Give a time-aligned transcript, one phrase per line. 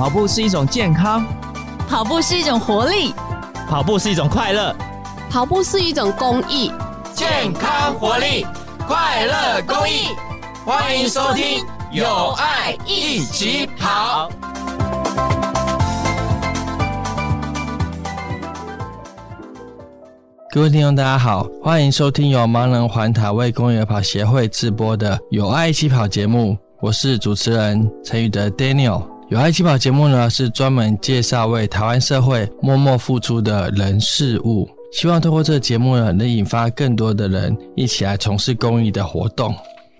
[0.00, 1.22] 跑步是一种健康，
[1.86, 3.14] 跑步是一种活力，
[3.68, 4.74] 跑步是一种快乐，
[5.28, 6.72] 跑步是一种公益。
[7.12, 8.46] 健康、活力、
[8.88, 10.06] 快乐、公益，
[10.64, 14.30] 欢迎收听《有爱一起跑》。
[20.50, 29.02] 各位听众，大家好，欢迎收听由盲人环台为公园跑协会直播的《有爱一起跑》节目，我是主持人陈宇德 Daniel。
[29.30, 39.54] 有爱起跑节目呢，是专门介绍为台湾社会默默付出的人事物，希望透过这个节目呢，能引发更多的人一起来从事公益的活动。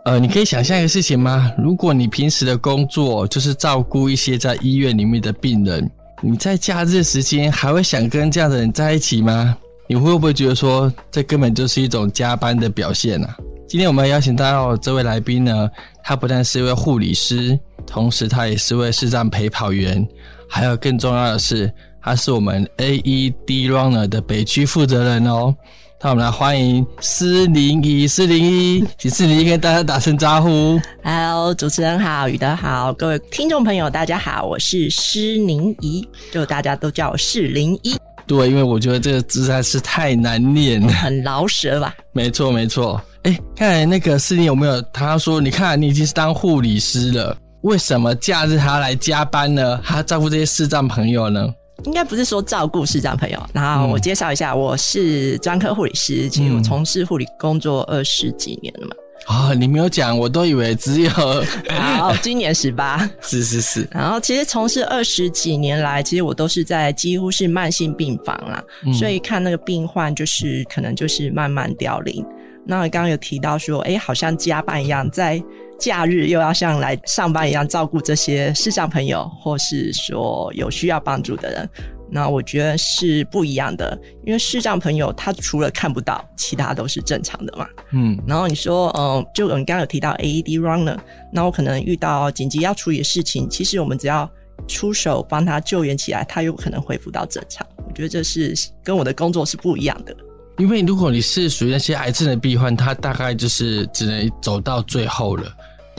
[0.04, 1.52] 呃，你可以想象一个事情吗？
[1.56, 5.88] 如果你平时的工作就是照顾一些在医院里面的病人，
[6.20, 9.56] 你在假日时间还会想跟这样的人在一起吗？
[9.86, 13.36] 你会不会觉得说，这根本就是一种加班的表现啊？
[13.68, 15.70] 今天我们邀请到这位来宾呢，
[16.02, 20.06] 他不但是一位护理师，同时他也是位视障陪跑员，
[20.48, 21.72] 还有更重要的是，
[22.02, 25.54] 他是我们 AED Runner 的北区负责人哦。
[26.02, 30.80] 那我们来欢迎施宁仪，施宁仪，请施宁仪跟大家打声招呼。
[31.04, 37.94] Hello，主持人好，宇德好，各位听众朋友大家好，我是施宁怡，就大家都叫我施宁仪。
[38.26, 41.94] 对，因为我觉得这个字实在是太难念了，很饶舌吧？
[42.12, 42.98] 没错，没错。
[43.24, 44.80] 哎，看来那个施宁有没有？
[44.94, 49.78] 他说：“你看，你已经是当护理师了，为什么假日还要来加班呢？
[49.82, 51.52] 还要照顾这些视障朋友呢？”
[51.84, 53.42] 应该不是说照顾视障朋友。
[53.54, 58.94] 然后我介绍一下，我是专科护理师，其实我从事护理工作二十几年了嘛。
[59.26, 61.10] 啊、哦，你没有讲，我都以为只有。
[61.10, 63.08] 好， 今年十八。
[63.22, 63.88] 是是是。
[63.90, 72.24] 然后其实从事二十几年来，其实我都是在几乎是慢性病房啦，嗯、所以看那个病患就是可能就是慢慢凋零。
[72.66, 75.42] 那我刚刚有提到说，哎，好像加班一样，在
[75.80, 81.68] 假日又要像来上班一样照顾这些视障朋友，或是说有需要帮助的人。
[82.12, 87.66] 那我觉得是不一样的，因为视障朋友他除了看不到，其他都是正常的嘛。
[87.92, 90.98] 嗯，然后你说，嗯、呃，就你刚刚有提到 AED runner，
[91.32, 94.28] 那我可能遇到紧急要处理的事情，其实我们只要
[94.66, 97.64] 出手帮他救援起来，他有可能恢复到正常。
[97.86, 100.14] 我觉得这是跟我的工作是不一样的。
[100.58, 105.50] 因为如果你是属于那些癌症的病患，他大概就是只能走到最后了。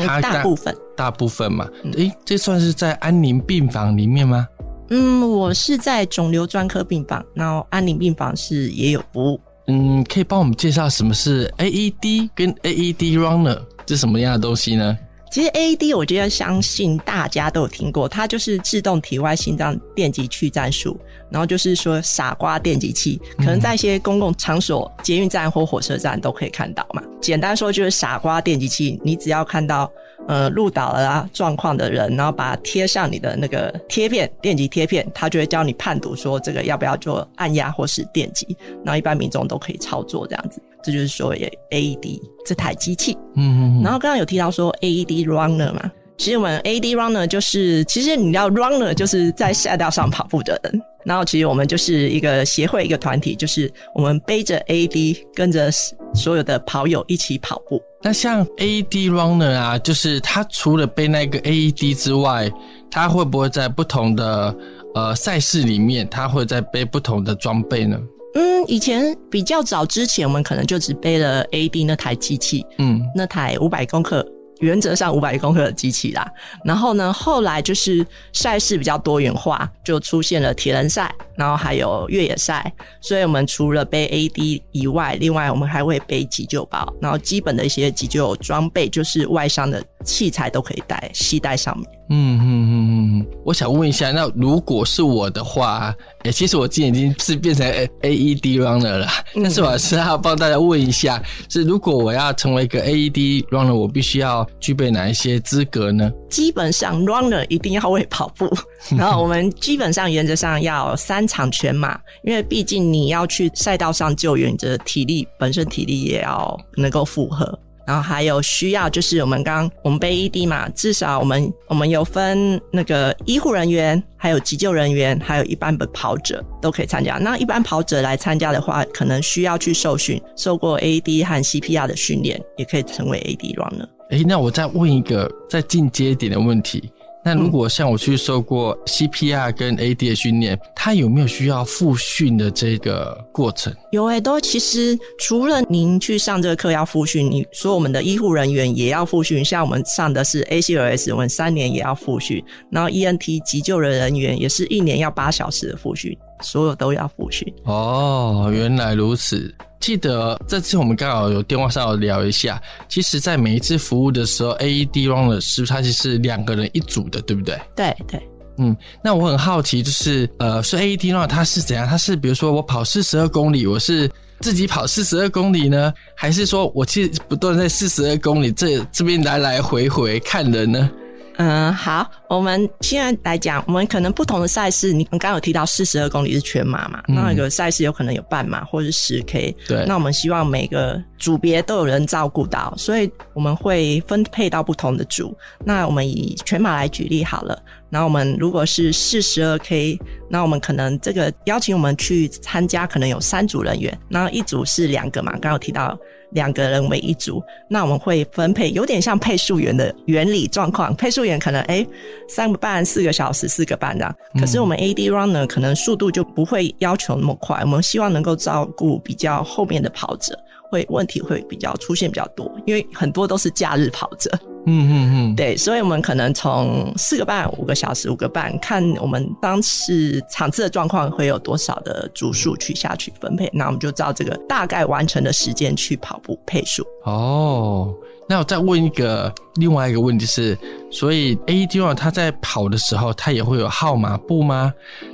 [0.08, 1.70] 他大，大部分，大部分嘛。
[1.94, 4.48] 诶、嗯，这算是在安宁病房里面吗？
[4.90, 9.40] 嗯，我是在肿瘤专科病房，然后安宁病房是也有服务。
[9.68, 14.98] 嗯，可以帮我们介绍什么是 AED 跟 AED Runner 这是什么样的东西呢？
[15.32, 21.00] 其实 AED 我觉得相信大家都有听过，它就是自动体外心脏电极去战术，
[21.30, 27.02] 然后就是说傻瓜电极器，可能在一些公共场所、捷运站或火车站都可以看到嘛。
[27.22, 29.92] 简单说就是傻瓜电极器，你只要看到。
[30.28, 38.56] 呃，入岛了啊，状况的人，然后把它贴上你的那个贴片，电极贴片，他就会教你判读说这个要不要做按压或是电极，
[38.86, 41.36] 然后一般民众都可以操作这样子，这就是说
[41.72, 43.18] AED 这台机器。
[43.36, 43.84] 嗯嗯。
[43.84, 50.82] 然后刚刚有提到说 AED runner 嘛，其实我们 AED runner 就是，其实你知道 runner 就是在赛道上跑步的人。
[51.04, 55.72] 然后其实我们就是一个协会，一个团体，就是我们背着 AED，跟着
[56.14, 57.82] 所有的跑友一起跑步。
[58.04, 62.52] 那像 AED Runner 啊，就是他除了背那个 AED 之外，
[62.92, 64.56] 他会不会在不同的
[64.94, 68.00] 呃赛事里面，他会在背不同的装备呢？
[68.36, 74.24] 嗯，以前比较早之前，我们可能就只背了 AED 那台机器，嗯，那台五百公克。
[74.62, 76.26] 原则上五百公克的机器啦，
[76.64, 82.72] 然后呢，后来就是赛事比较多元化，就出现了铁人赛，然后还有越野赛，
[83.02, 91.90] 所以我们除了背 AD 以外，另外我们还会背急救包，然后基本的一些急救装备，就是外伤的器材都可以带，系带上面。
[92.14, 106.12] 嗯嗯嗯嗯嗯，我想问一下，那如果是我的话，哎、欸，其实我今年已经是变成 A A E D runner 了，嗯、但是我还是要帮大家问一下，是如果我要成为一个 AED runner，我必须要具备哪一些资格呢？
[106.30, 108.54] 基本上 runner 一定要会跑步，
[108.98, 117.58] 然后我们基本上原则上要三场全马，因为毕竟你要去赛道上救援，这体力本身体力也要能够负荷。
[117.92, 127.18] 然后还有需要就是我们刚我们背 AED 嘛，至少我们我们有分那个医护人员，还有急救人员，还有一般的跑者都可以参加。
[127.18, 133.86] 那一般跑者来参加的话，可能需要去受训，受过 AED 和 CPR 的训练，也可以成为 AD runner。
[134.12, 136.90] 诶，那我再问一个再进阶一点的问题，
[137.24, 143.72] 那如果像我去受过 CPR 跟 AD 的训练，他有没有需要复训的这个过程？
[143.92, 157.48] 有诶、欸，都其实除了您去上这个课要复训，你说我们的医护人员也要复训，像我们上的是 ACLS，我们三年也要复训，然后 ENT 急救的人员也是一年要八小时的复训，所有都要复训。
[157.66, 159.54] 哦，原来如此。
[159.80, 167.60] 记得这次我们刚好有电话上有聊一下，其实，在每一次服务的时候，AED runner 是不是它其实是两个人一组的，对不对？
[167.76, 168.22] 对对，
[168.60, 171.88] 嗯，那我很好奇，就是呃，说 AED runner 它是怎样？
[171.88, 174.08] 它是比如说我跑四十二公里，我是
[174.40, 180.92] 自己跑四十二公里呢，还是说我其实不断在四十二公里这这边来来回回看人呢？
[181.38, 187.02] 嗯，好，我们现在来讲，我们可能不同的赛事，你刚刚有提到四十二公里是全马嘛？
[187.08, 189.86] 嗯、那有个赛事有可能有半马或者是十 K，对。
[189.88, 195.36] 那我们希望每个组别都有人照顾到，所以我们会分配到不同的组。
[195.66, 197.60] 那我们以全马来举例好了。
[197.90, 200.00] 然后我们如果是四十二 K，
[200.30, 205.98] 那我们可能这个邀请我们去参加，可能有三组人员，然后一组是两个嘛，刚刚有提到。
[206.32, 210.96] 两个人为一组，那我们会分配，有点像配速员的原理状况。
[210.96, 211.86] 配速员可能诶
[212.28, 214.16] 三个半、四个小时、四个半这样。
[214.40, 220.38] 可是我们 AD runner 可能速度就不会要求那么快，我们希望能够照顾比较后面的跑者，
[220.70, 224.32] 会问题会比较出现比较多，因为很多都是假日跑者。
[224.68, 236.86] 嗯嗯嗯，对，所以我们可能从四个半、五个小时、五个半，看我们当时场次的状况会有多少的组数去下去分配，那我们就照这个大概完成的时间去跑步配速。
[237.06, 237.92] 哦，
[238.30, 240.56] 那我再问一个另外一个问题是，
[240.92, 244.72] 所以 AED 他在跑的时候，它也会有号码布吗？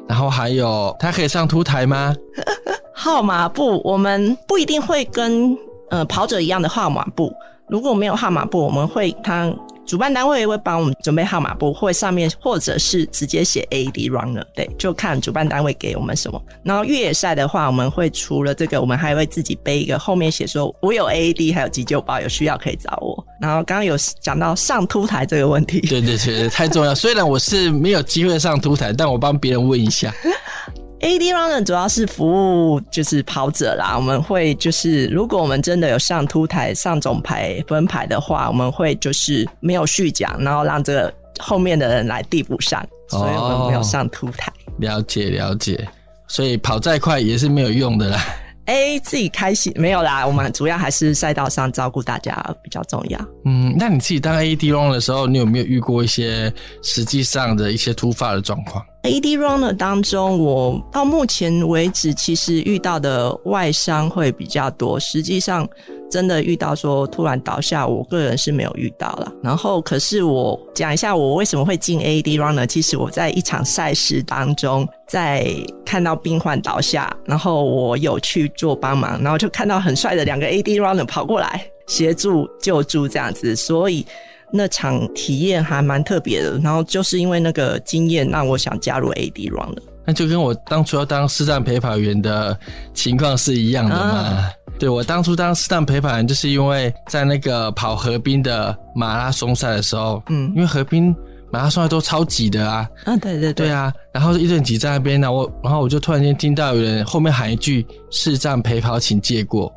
[0.10, 2.14] 然后还有它可以上凸台吗？
[2.94, 5.58] 号码布我们不一定会跟
[5.90, 7.32] 呃跑者一样的号码布。
[7.69, 9.54] 如果没有号码布，我们会他
[9.86, 16.42] 主办单位会帮我们准备号码布，会上面或者是直接写 AED runner，对，就看主办单位给我们什么。
[16.64, 23.25] 然后越野赛的话，我们会除了这个，我们还会自己背一个，后面写说我有 AED，还有急救包，有需要可以找我。
[23.42, 26.94] 然后刚刚有讲到上凸台这个问题，对对对，太重要。
[26.94, 30.13] 虽然我是没有机会上凸台，但我帮别人问一下。
[31.00, 32.28] AED runner 主要是服
[32.74, 44.52] 务就是跑者啦，我们会就是如果我们真的有上凸台、上总排分排的话，我们会就是没有续奖，然后让这个后面的人来递补上，所以我们没有上凸台。
[44.66, 45.88] 哦，了解了解，
[46.28, 48.20] 所以跑再快也是没有用的啦。
[48.66, 53.20] 哎，自己开心没有啦，我们主要还是赛道上照顾大家比较重要。
[53.46, 56.52] 嗯，那你自己当 AED runner 的时候，你有没有遇过一些
[56.82, 65.00] 实际上的一些突发的状况 A D runner 当中，我到目前为止其实遇到的外伤会比较多。
[65.00, 65.65] 实际上，
[66.12, 69.31] 真的遇到说突然倒下，我个人是没有遇到了。
[69.42, 72.65] 然后，可是我讲一下我为什么会进 A D runner。
[72.65, 75.48] 其实我在一场赛事当中，在
[75.86, 84.06] 看到病患倒下，然后我有去做帮忙，然后就看到很帅的两个 A D runner 跑过来协助救助这样子，所以。
[84.52, 89.82] 那场体验还蛮特别的，然后就是因为那个经验，让我想加入 AED Run 的。
[90.06, 92.58] 那就跟我当初要当视障陪跑员的
[92.94, 94.02] 情况是一样的嘛？
[94.02, 101.14] 啊、对，我当初当视障陪跑员，就是因为在那个跑河滨的马拉松赛的时候，嗯，因为河滨
[101.52, 109.70] 马拉松赛都超挤的啊，啊，对对对，对啊，然后一顿挤在那边，然后我，然后我就突然间听到有人后面喊一句“视障陪跑，请借过”。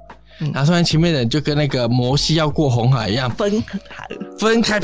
[0.55, 3.29] 然后突然前面的人就跟那个摩西要过红海一样。
[3.33, 4.07] 分开，
[4.41, 4.79] 分开，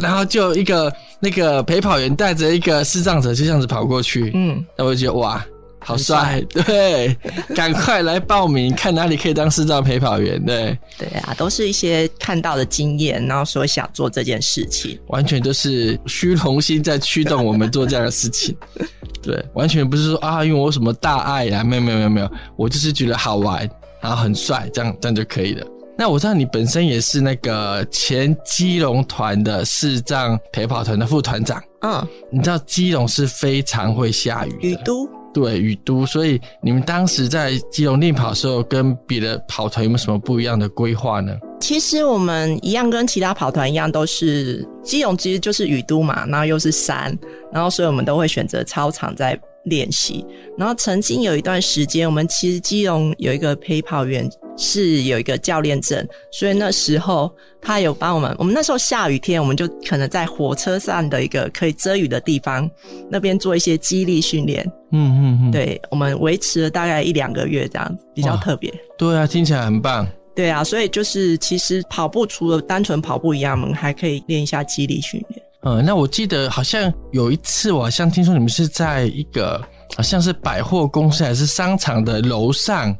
[0.00, 5.42] 然后就一个那个陪跑员带着一个视障者就这样子跑过去，嗯，那我就觉得哇，
[5.78, 7.16] 好帅，对，
[7.56, 18.54] 赶快来报名，看哪里可以当视障陪跑员，对，对啊，都是一些看到的经验，然后说想做这件事情，完全都是虚荣心在驱动我们做这样的事情，
[19.22, 23.68] 对，完全不是说啊，因为我什么大爱啊，没有没有没有没有，我就是觉得好玩。
[24.02, 25.64] 然后很帅，这样这样就可以了。
[25.96, 31.62] 那我知道你本身也是那个前基隆团的视障陪跑团的副团长。
[31.82, 35.08] 嗯，你知道基隆是非常会下雨，雨都。
[35.34, 36.04] 对，雨都。
[36.06, 41.34] 所以你们当时在基隆练跑的时候，跟别的跑团有没有什么不一样的规划呢？
[41.60, 47.16] 其实我们一样，跟其他跑团一样，都是基隆其实就是雨都嘛，然后又是山，
[47.52, 49.38] 然后所以我们都会选择操场在。
[49.66, 50.26] 练习，
[50.58, 57.30] 然后曾经有一段时间，我们其实基隆有一个陪跑员是有一个教练证，所以那时候
[57.60, 58.34] 他有帮我们。
[58.38, 62.70] 我们那时候下雨天，我们就可能在火车上的一个可以遮雨的地方，
[63.10, 64.64] 那边做一些激励训练。
[64.90, 68.72] 嗯嗯嗯，对，我们维持了大概一两个月这样子，比较特别。
[68.98, 70.06] 对啊，听起来很棒。
[70.34, 75.42] 对啊，所以就是其实跑步除了单纯跑步一样，我们还可以练一下肌力训练。
[75.64, 79.62] 嗯，那我记得好像有一次，我好像听说你们是在一个
[79.96, 82.96] 好像是百货公司还是商场的楼上，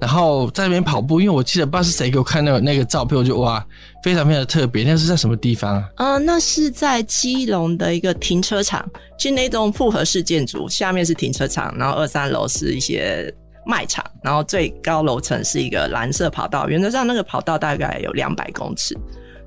[0.00, 1.20] 然后在那边跑步。
[1.20, 3.64] 因为我记得不知道是谁给我看那个那个照片，我就哇，
[4.02, 4.84] 非常非常的特别。
[4.84, 5.88] 那是在什么地方啊？
[5.96, 8.86] 嗯、那是在基隆的一个停车场，
[9.18, 13.32] 就那栋复合式建筑，下面是停车场，然后二三楼是一些
[13.64, 16.68] 卖场，然后最高楼层是一个蓝色跑道。
[16.68, 18.94] 原则上，那个跑道大概有两百公尺。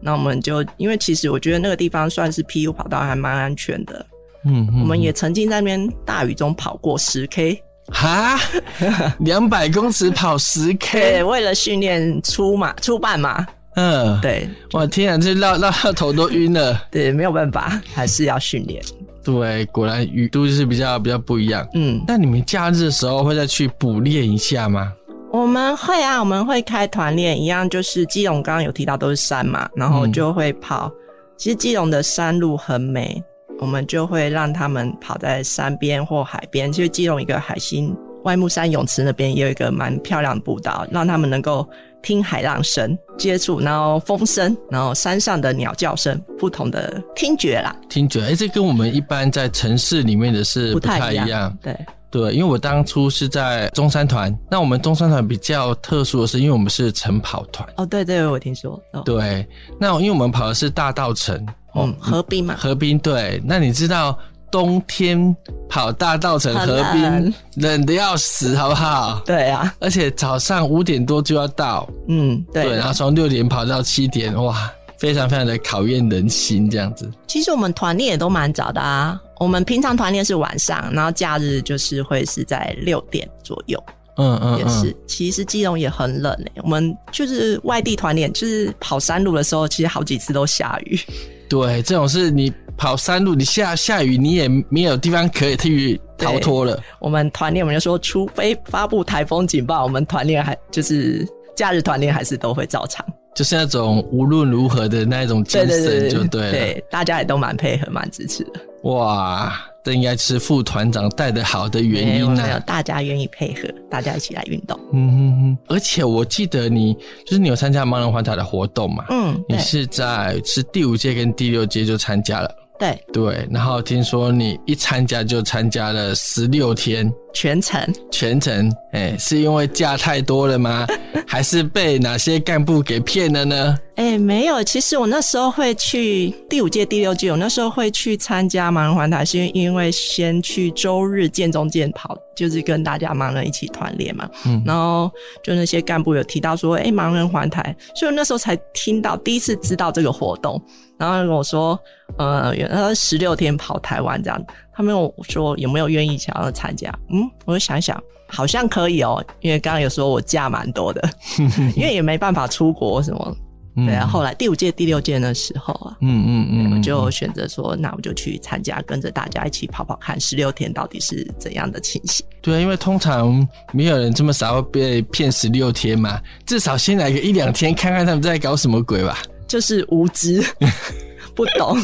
[0.01, 4.03] 那我们就因为其实我觉得那个地方算是 PU 跑道，还蛮安全的。
[4.43, 7.61] 嗯，嗯，我们也曾经在那边大雨中跑过十 K。
[7.89, 8.37] 哈，
[9.19, 13.45] 两百公尺跑十 K，对，为了训练初马、初半马。
[13.75, 14.49] 嗯，对。
[14.73, 16.83] 我，天啊，这绕绕到头都晕了。
[16.91, 18.83] 对，没有办法，还是要训练。
[19.23, 21.67] 对，果然雨都是比较比较不一样。
[21.75, 24.91] 嗯，那你们假日的时候会再去补练一下吗？
[25.31, 30.87] 我们会啊，我们会开团练，一样就是基隆刚刚有提到都是山嘛，然后就会跑。
[30.87, 30.91] 嗯、
[31.37, 33.21] 其实基隆的山路很美，
[33.59, 36.71] 我们就会让他们跑在山边或海边。
[36.71, 41.67] 其实基隆一个海心外木山泳池那边也有一个蛮漂亮的步道，让他们能够
[42.01, 47.75] 听海浪声、接触，然后风声，然后山上的鸟叫声，不同的听觉啦。
[47.89, 51.57] 听觉，哎、欸，这跟我们一般在城市里面的是不太一样。
[51.61, 51.75] 对。
[52.09, 57.67] 对，因为我当初是在中山团，那我们中山团比较特殊的是，因为我们是晨跑团。
[57.75, 58.81] 哦，对对，我听说。
[58.93, 59.45] 哦、对，
[59.77, 61.45] 那因为我们跑的是大稻埕，
[61.85, 62.55] 嗯，河滨嘛。
[62.57, 63.41] 河滨，对。
[63.45, 64.17] 那你知道
[64.51, 65.35] 冬天
[65.69, 69.21] 跑大稻城河滨冷的要死，好不好？
[69.25, 69.73] 对啊。
[69.79, 72.63] 而且早上五点多就要到，嗯，对。
[72.63, 74.71] 对，然后从六点跑到七点，哇。
[74.99, 77.07] 非常非常的考验人心，这样子。
[77.27, 79.21] 其实我们团练也都蛮早的啊。
[79.39, 83.79] 我们平常团练是晚上，然后假日就是会是在六点左右。
[84.17, 84.97] 嗯嗯，嗯也是。
[85.05, 86.61] 其实基隆也很冷诶、欸。
[86.63, 90.99] 我们就是外地团练，就是跑山路的时候，其实好几次都下雨。
[91.49, 96.81] 对，这种是你跑山路，你下下雨，你也没有地方可以去逃脱了。
[96.99, 103.05] 我们团练，我们就说，除非发布台风警报，我们团练还就是假日团练还是都会照常。
[103.35, 106.51] 就是那种无论如何的那种精神，就对了。
[106.51, 108.53] 对，大家也都蛮配合，蛮支持的。
[108.83, 109.53] 哇，
[109.87, 112.59] 这应该是副团长带的好的原因呢、啊。
[112.67, 114.77] 大家愿意配合，大家一起来运动。
[114.91, 115.57] 嗯哼哼。
[115.69, 116.93] 而且我记得你
[117.25, 119.05] 就是你有参加盲人环塔的活动嘛？
[119.09, 119.41] 嗯。
[119.47, 122.53] 你是在是第五届跟第六届就参加了。
[122.77, 123.47] 对对。
[123.49, 127.09] 然后听说你一参加就参加了十六天。
[127.39, 127.79] 全程，
[128.09, 130.87] 全程，哎、欸，是因为假太多了吗？
[131.27, 133.77] 还是被哪些干部给骗了呢？
[133.95, 144.27] 哎、欸，没有，其实我那时候会去第五届、第六届，我那时候会去参加盲人环台，是因为先去周日建中健跑，就是跟大家盲人一起团练嘛。
[144.47, 145.11] 嗯，然后
[145.43, 150.59] 就那些干部有提到说，哎、欸，盲人环台，所以我那时候才听到，第一次知道这个活动，
[150.97, 151.79] 然后跟我说，
[152.17, 154.43] 呃，原来十六天跑台湾这样。
[154.77, 156.93] 他们有说有没有愿意想要参加？
[157.09, 161.09] 嗯，我就想想，好像可以哦，因为刚刚有说我假蛮多的，
[161.75, 163.35] 因为也没办法出国什么。
[163.75, 172.23] 对啊，后来第五届、第六届的时候啊，嗯嗯嗯，我就选择说，那我就去参加，跟着大家一起跑跑看，十六天到底是怎样的情形？
[172.41, 179.17] 对啊，因为通常没有人这么傻会被骗十六天嘛，至少先来个一两天，看看他们在搞什么鬼吧。
[179.47, 180.43] 就是无知。
[181.37, 181.77] 不懂，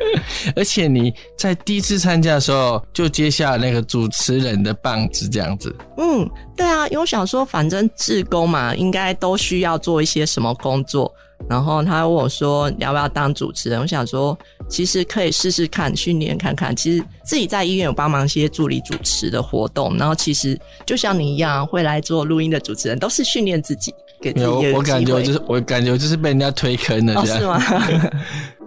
[0.54, 5.74] 而且你在第一次参加的时候就接下那个主持人的棒子，这样子。
[5.96, 11.10] 嗯，对啊，因为我想说，反正志工嘛，应该都需要做一些什么工作。
[11.48, 14.36] 然后他问我说：“你要不要当主持人？”我想说，
[14.68, 16.74] 其实可以试试看，训练看看。
[16.74, 23.94] 其实自己在医院有帮忙一些助理主持的活动，然后其实就像你一样会来做录音的主持人，都是训练自己。
[24.20, 28.10] 给自己有我感觉我就是我感觉我就是被人家推坑了，这样、哦、是吗？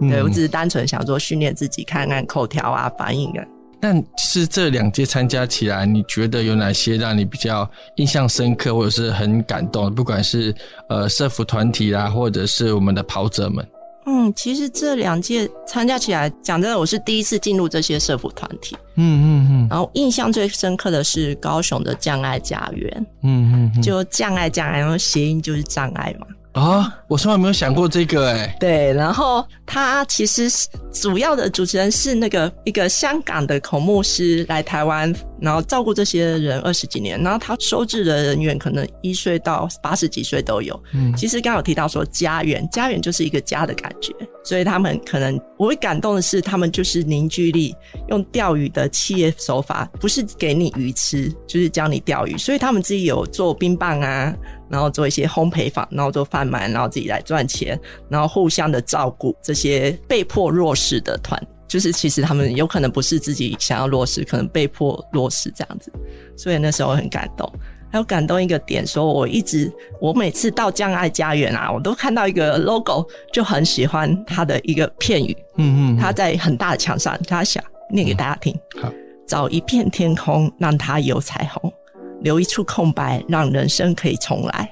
[0.10, 3.44] 对，我只是单纯想说训练自己，看看口条啊、反应啊。
[3.80, 9.92] 但是这两届参加起来，你觉得有哪些让你比较印象深刻，或者是很感动？
[9.92, 10.54] 不管是
[10.88, 13.66] 呃社服团体啦，或者是我们的跑者们。
[14.04, 18.76] 嗯，其实这两届参加起来，讲真的，我是第一次进入这些社服团体。
[18.96, 19.68] 嗯嗯嗯。
[19.70, 23.06] 然后印象最深刻的是高雄的降爱家园。
[23.22, 23.82] 嗯嗯。
[23.82, 26.26] 就降爱降爱，然后谐音就是障碍嘛。
[26.52, 28.54] 啊、哦，我从来没有想过这个哎。
[28.60, 30.50] 对，然后他其实
[30.92, 35.10] 主要的主持人是那个一个香港的孔牧师来台湾，
[35.42, 40.80] 然后照顾这些人二十几年，然后他收治的人员可能一岁到八十几岁都有。
[40.94, 47.74] 嗯，其实刚刚有提到说家园，家园就是一个家的感觉，所以他们可能我会感动的是，他们就是凝聚力，
[48.08, 54.32] 用钓鱼的企业手法，不是给你鱼吃，就是教你钓鱼，所以他们自己有做冰棒啊。
[54.70, 61.38] 然后做一些烘焙坊，然后做贩卖，然后自己来赚钱，然后互相的照顾这些被迫弱势的团
[61.72, 65.90] 就是其实他们有可能不是自己想要落实，可能被迫落实这样子，
[66.36, 67.50] 所以那时候很感动。
[67.90, 78.92] 还有感动一个点，说我一直我每次到将爱家园啊，我都看到一个 logo，就很喜欢他的一个片语，嗯嗯，他在很大的墙上，他想念给大家听，好，
[79.26, 81.72] 找一片天空，让它有彩虹，
[82.20, 84.70] 留一处空白，让人生可以重来，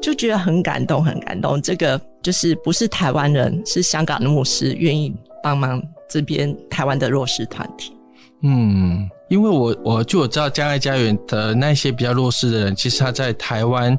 [0.00, 1.60] 就觉得很感动，很感动。
[1.60, 7.92] 这个就是不是台湾人，是香港的牧师愿意帮忙这边台湾的弱势团体，
[8.42, 9.08] 嗯。
[9.28, 13.94] 因为我我就我知道，将爱家园的那些比较弱势的人，其实他在台湾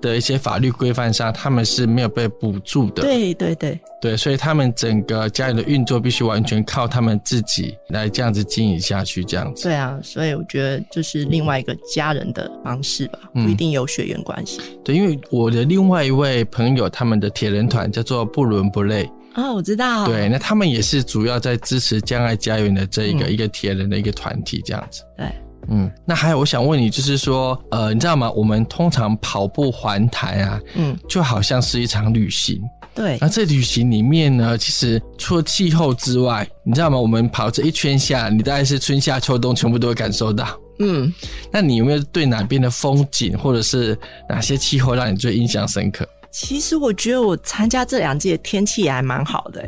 [0.00, 3.02] 的一些法律规范上，他们是没有被补助的。
[3.02, 9.64] 对对对对，所以他们整个家园的运作必须完全靠他们自己来这样子经营下去，这样子。
[9.64, 14.62] 对啊，所以我觉得就是另外一个家人的方式吧，不一定有血缘关系。
[14.62, 14.78] 嗯。
[14.82, 19.06] 对，因为我的另外一位朋友，他们的铁人团叫做不伦不类。
[19.34, 20.06] 哦，我知道。
[20.06, 25.02] 对，那他们也是主要在支持将爱家园的这一个、嗯、一个铁人的一个团体这样子。
[25.16, 25.26] 对，
[25.68, 28.30] 嗯，那还有我想问你，就是说，呃，你知道吗？
[28.32, 32.60] 我们通常跑步环台啊，嗯，就好像是一场旅行。
[32.92, 36.98] 对，那这旅行里面呢，其实除了气候之外，你知道吗？
[36.98, 40.48] 我们跑这一圈下，你大概是春夏秋冬全部都会感受到。
[40.80, 41.12] 嗯，
[41.52, 43.96] 那你有没有对哪边的风景或者是
[44.28, 46.04] 哪些气候让你最印象深刻？
[46.32, 49.64] 其实我觉得我参加这两届天气还蛮好的，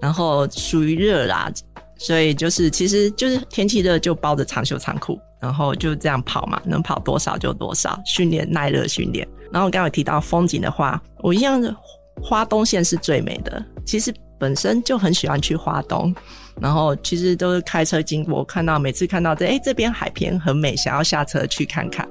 [0.00, 1.50] 然后属于热啦，
[1.98, 9.26] 所以就是其实就是天气热就包着长袖长裤，然后就这样跑嘛，能跑多少就多少，训练耐热训练。
[9.50, 11.74] 然后刚刚有提到风景的话，我一样的
[12.22, 13.64] 花东线是最美的。
[13.86, 16.14] 其实本身就很喜欢去花东，
[16.60, 22.06] 然后其实都是开车经过，看到每次看到这哎这边海边很美，想要下车去看看。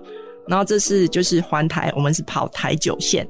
[0.48, 3.28] 然后这是就是环台，我们是跑台九线。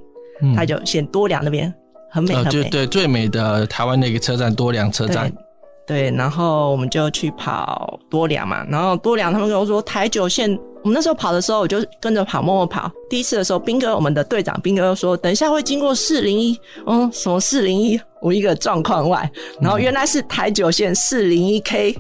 [0.56, 1.74] 他就选多良那边
[2.10, 5.32] 很美，很美，对对，最美的台湾的一个车站多良车站。
[5.86, 10.50] 对，然后我们就去跑多良嘛，然后多良他们跟我说台九线，
[10.82, 12.90] 我们那时候跑的时候，我就跟着跑，默默跑。
[13.10, 21.94] 第一次的时候，兵哥我们的队长兵哥说，等一下会经过四零一，嗯，什么四零一，我一个状况外，然后原来是台九线四零一 K，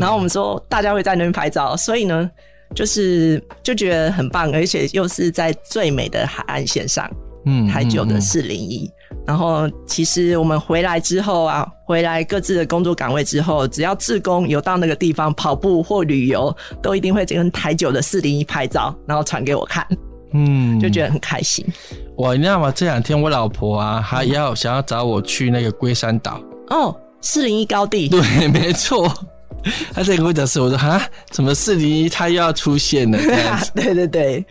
[0.00, 2.28] 然后我们说大家会在那边拍照，所以呢，
[2.74, 7.08] 就是就觉得很棒，而且又是在最美的海岸线上。
[7.50, 8.90] 嗯，台九的四零一，
[9.26, 19.86] 然后其实我们回来之后啊，回来各自的工作岗位之后，只要志工有到那个地方跑步或旅游，都一定会跟台九的四零一拍照，然后传给我看，
[20.34, 21.64] 嗯，就觉得很开心。
[22.18, 22.70] 我你知道吗？
[22.70, 29.10] 这两天我老婆啊，还要想要找我去那个龟山岛哦，四零一高地，对，没错。
[29.92, 33.18] 他在跟我讲事，我说哈，怎么四零一他又要出现了？
[33.74, 34.46] 对对对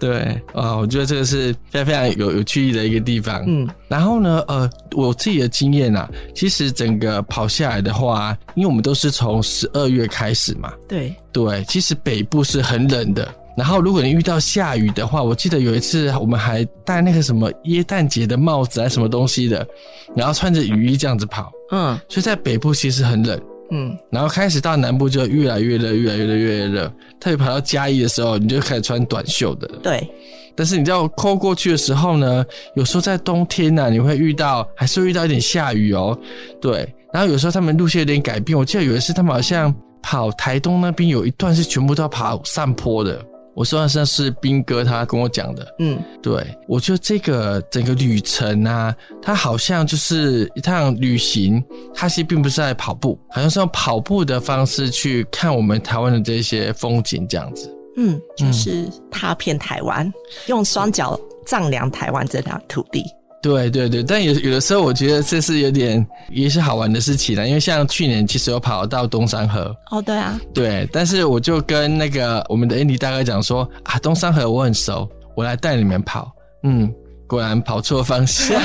[0.00, 0.76] 对啊！
[0.76, 3.42] 我觉得这个是非常非常有有趣的一个地方。
[3.46, 13.32] 嗯，然后呢，呃，我自己的经验啊，其实整个跑下来的话，因为我们都是从十二月开始嘛，对对，其实北部是很冷的。
[13.56, 19.66] 然后如果你遇到下雨的话，我记得有一次我们还戴那个什么耶诞节的帽子还什么东西的，
[20.14, 21.50] 然后穿着雨衣这样子跑。
[21.72, 23.40] 嗯，所以在北部其实很冷。
[23.70, 26.92] 嗯，然后开始到南部就越来越热，越来越热，越来越热。
[27.18, 29.66] 特别跑到嘉义的时候，你就开始穿短袖的。
[29.82, 30.08] 对，
[30.54, 36.16] 但是你知道扣过去的时候呢，有时候在冬天呢、啊，你会遇到，还是会遇到一点下雨哦。
[36.60, 43.20] 对，然后有时候他们路线有点改变，我记得有一次他们好像跑台东那边有一段是全部都要跑上坡的。
[43.56, 51.64] 我说的是斌哥他跟我讲的，嗯，对，我觉得这个整个旅程啊，它好像就是一趟旅行，
[51.94, 60.12] 它其实并不是在跑步，好像是用跑步的方式去看我们台湾的这些风景这样子，嗯，就是踏遍台湾，嗯、
[60.48, 63.02] 用双脚丈量台湾这块土地。
[63.46, 67.46] 对对对，但有有的时候，我觉得这是有点也是好玩的事情啦。
[67.46, 69.74] 因为像去年，其实有跑到东山河。
[69.90, 70.38] 哦，对啊。
[70.52, 76.30] 对，但是我就跟那个我们的 Andy 大哥讲说啊，东山河我很熟，我来带你们跑。
[76.62, 76.92] 嗯。
[77.26, 78.60] 果然跑错方向，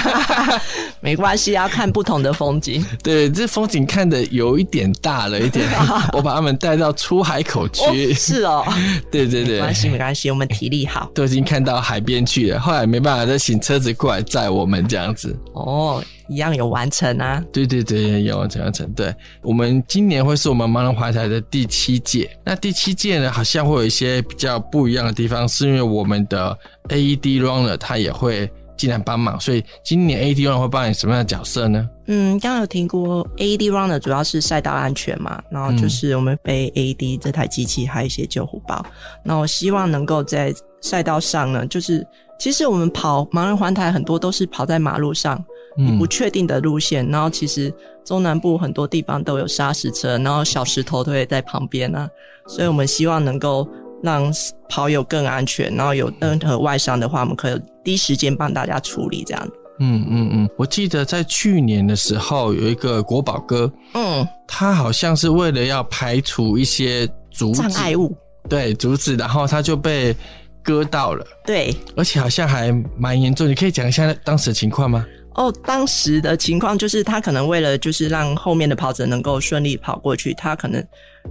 [1.02, 2.86] 没关系，要看不同的风景。
[3.04, 5.67] 对，这风景看的有一点大了一点，
[6.13, 8.12] 我把他们带到出海口去。
[8.12, 8.63] 哦是哦，
[9.12, 12.60] 对对对，没关系没关系，我们体力好，都已经看到海边去了。
[12.60, 15.36] 后来没办法，再请车子过来载我们这样子。
[15.54, 17.43] 哦，一样有完成啊。
[17.51, 18.91] 对对对，有完成完成。
[18.93, 22.29] 对，我们今年会是我们盲人环台的第七届。
[22.43, 26.57] 那第七届呢，好像会有一些比较不一样的地方，是因为我们的
[26.89, 28.51] AED Runner 他也会。
[28.77, 31.88] 进来帮忙，所以今年 AED Runner 会扮演什么样的角色呢？
[32.07, 38.84] 嗯，刚刚有听过 AED Runner 主要是赛道安全嘛，然后就是我们背 AED 这台机器，还有一些救护包。
[39.23, 42.03] 那我希望能够在赛道上呢，就是
[42.39, 45.38] 其实我们跑盲人环台很多都是跑在马路上，
[45.77, 52.10] 你不确定的路线，然后其实中南部很多地方都有砂石车，然后小石头都会在旁边啊，
[52.47, 53.67] 所以我们希望能够
[54.03, 54.31] 让
[54.69, 59.47] 跑友更安全，然后有任何外伤的话，我们可以第一时间帮大家处理这样。
[59.79, 68.15] 嗯嗯嗯，我记得在去年的时候有一个国宝哥，嗯，他好像是为了要排除一些阻障碍物，
[68.47, 70.15] 对，阻止，然后他就被
[70.62, 73.49] 割到了，对，而且好像还蛮严重。
[73.49, 75.03] 你可以讲一下当时的情况吗？
[75.35, 80.85] 哦，当时的情况就是他可能为了就是让后面的跑者能够顺利跑过去，他可能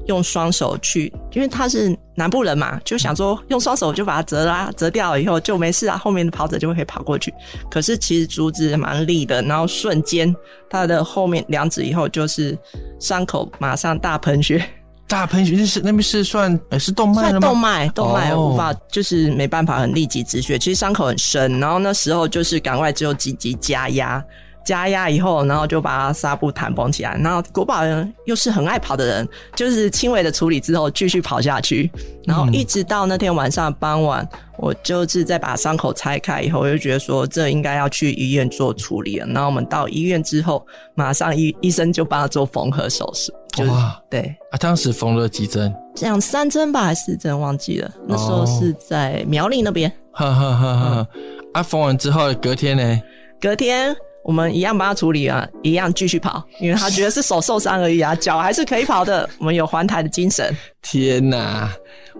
[0.06, 7.32] 用双手去，因为他是南部人嘛，就想说用双手就把它折啦，折掉了以后就没事啊，后面的跑者就会可以跑过去。
[7.70, 10.34] 可是其实竹子蛮利的，然后瞬间
[10.70, 12.56] 他的后面两指以后就是
[12.98, 14.64] 伤口马上大喷血。
[15.10, 17.48] 大喷血，那是那边是算呃是动脉了吗？
[17.48, 20.56] 动脉，动脉无法，就是没办法很立即止血。
[20.56, 24.24] 其实伤口很深，然后那时候就是赶快只有积极加压，
[24.64, 27.16] 加压以后，然后就把纱布弹绷起来。
[27.18, 31.90] 然后国宝人又是很爱跑的人，就是轻微的处理之后继续跑下去，
[32.24, 34.26] 然后一直到那天晚上傍晚。
[34.58, 39.26] 我就是在把伤口拆开以后，我就觉得说这应该要去医院做处理了。
[39.28, 43.32] 然后我们到医院之后，马上医医生就帮他做缝合手术。
[43.56, 44.20] 就是、哇，对
[44.52, 45.74] 啊，当时缝了几针？
[45.94, 47.40] 这样三针吧，还是四针？
[47.40, 47.90] 忘记了。
[48.06, 49.90] 那时候是在苗栗那边。
[50.12, 51.06] 哈哈哈哈。
[51.54, 53.02] 啊，缝完之后隔天呢？
[53.40, 53.96] 隔天。
[54.24, 59.28] 我们一样帮他处理啊，一样继续跑，因为他觉得是手受伤而已啊， 脚还是可以跑的。
[59.38, 60.54] 我们有环台的精神。
[60.82, 61.70] 天哪，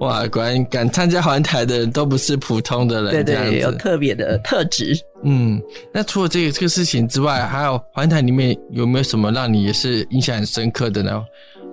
[0.01, 4.99] 哇，果然敢参加环台的人都不是普通的人，对对，对，有特别的特质。
[5.25, 5.61] 嗯，
[5.93, 11.23] 那除了这个这个事情之外，还有环台里面有没有什么让你也是印象很深刻的呢？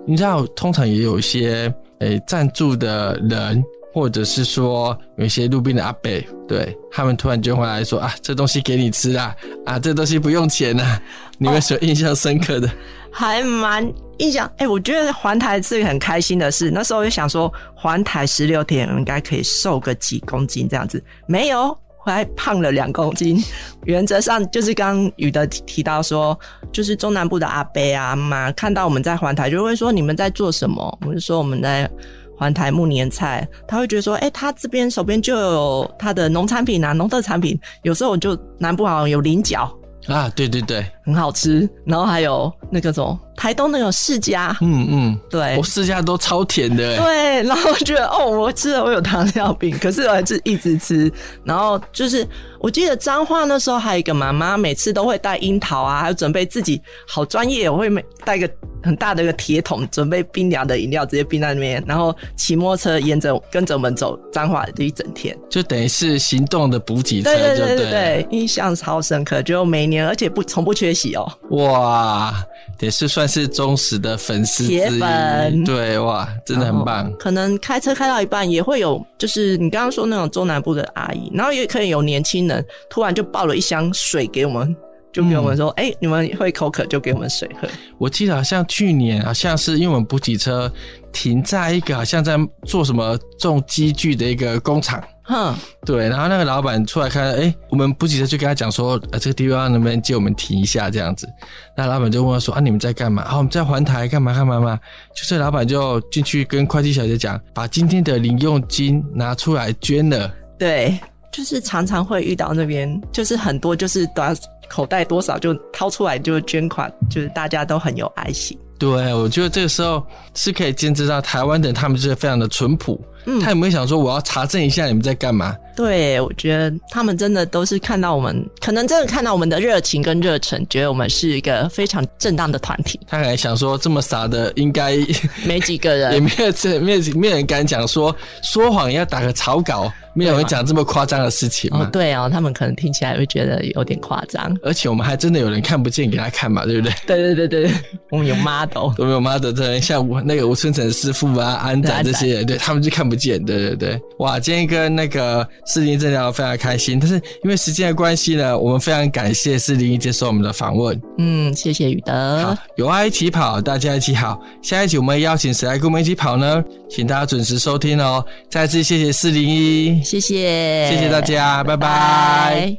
[0.06, 3.62] 你知道，通常也有一些诶赞助的人。
[3.98, 6.08] 或者是说有一些路边的阿伯，
[6.46, 9.34] 对他们突然就会来说啊，这东西给你吃啊，
[9.66, 11.02] 啊，这东西不用钱啊。
[11.36, 12.68] 你们所印象深刻的？
[12.68, 12.70] 哦、
[13.10, 16.70] 还蛮印象哎、欸，我觉得环台是很开心的事。
[16.70, 23.42] 那时候就想说，环台十六天应该可以瘦个几公斤这样子，没有，还胖了两公斤。
[23.84, 26.38] 原则上就是刚刚宇德提到说，
[26.70, 30.98] 就是中南部的阿伯啊妈看到我们在环台，就会说你们在做什么？
[31.04, 31.90] 我就说我们在。
[32.38, 37.58] 环台木年菜，他会觉得说，哎、欸，他这边手边就有他的农产品啊，农特产品。
[37.82, 39.70] 有时候我就南部好像有菱角
[40.06, 41.68] 啊，对对对，很好吃。
[41.84, 43.20] 然后还有那个什么。
[43.38, 51.10] 台东那种世家，嗯嗯，对，我世家都超甜的，对，然后觉得哦，我吃了我有糖尿病， 可是我还是一直吃。
[51.44, 52.26] 然后就是
[52.58, 57.88] 我记得彰化那时候还有一个妈妈，每次都会带樱桃啊，还有准备自己好专业，我会
[58.24, 58.50] 带一个
[58.82, 72.34] 很大的一个铁桶，准备冰凉的饮料，直接冰在那边，然后骑摩托车沿着跟着我们走彰化的一整天，就等于是行动的补给车，对对对对对，印象超深刻，就每年而且不从不缺席哦，哇。
[72.80, 77.12] 也是算是忠实的粉丝铁粉，对哇，真的很棒。
[77.18, 84.76] 可能开车开到一半，也会有就是你刚刚说那种中南部的阿姨，然后也可以有年轻人突然就抱了一箱水给我们，
[85.12, 90.72] 就给我们说：“哎、嗯欸，你们会口渴，就给我们水喝。”我记得好像去年好像是因为我们补给车
[91.12, 95.02] 停在一个好像在做什么重机具的一个工厂。
[95.28, 101.28] 哼，对，然后那个老板出来看，哎，我们不急着就跟他讲说，呃，这个地方能不能借我们停一下这样子？
[101.76, 103.22] 那老板就问他说，啊，你们在干嘛？
[103.24, 104.80] 啊，我们在还台干嘛干嘛嘛？
[105.14, 110.32] 就是老板就进去跟会计小姐讲，把今天的零用金拿出来捐了。
[110.58, 110.98] 对，
[111.30, 114.24] 就是常常会遇到那边，就是很多就是多
[114.66, 118.58] 口袋多少就掏出来就捐款，就是大家都很有爱心。
[118.78, 120.02] 对，我觉得这个时候
[120.34, 122.98] 是可以见识到台湾人他们就是非常的淳朴。
[123.40, 125.56] 他有没有想说我要查证一下你们在干嘛？
[125.78, 132.98] 对，我觉得他们真的都是看到我们，可能真的看到我们的热情跟热忱，觉得我们是一个非常正当的团体。
[133.06, 134.96] 他还想说这么傻的应该
[135.46, 139.92] 没几个人，也没有这没有没有人敢讲说说谎要打个草稿。
[140.14, 141.84] 没有人讲这么夸张的事情嘛？
[141.84, 144.52] 哦，对哦，他们可能听起来会觉得有点夸张。
[144.64, 146.92] 而且我们还真的有人看不见给他看嘛，对不对？
[147.06, 147.72] 对对对对，
[148.10, 153.40] 我们有 model，我们有 model，对，像那个吴春成师傅啊、安仔这些人，对，他们就看不见。
[153.44, 161.00] 对对对，哇，今天跟那个士林真的聊得非常开心，但是因为时间的关系呢，我们非常感谢士林接受我们的访问。
[161.18, 162.12] 嗯，谢谢宇德。
[162.42, 164.40] 好，有爱一起跑，大家一起好。
[164.62, 166.64] 下一集我们邀请谁来跟我们一起跑呢？
[166.88, 168.24] 请大家准时收听哦。
[168.48, 170.02] 再次谢谢四零一。
[170.02, 171.88] 谢谢，谢谢大家，拜拜。
[171.88, 172.76] 拜拜。